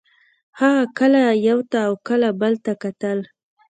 [0.59, 3.19] هغه کله یو ته او کله بل ته کتل